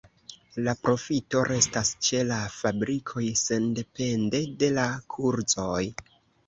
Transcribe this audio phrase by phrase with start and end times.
[0.67, 5.81] La profito restas ĉe la fabrikoj sendepende de la kurzoj.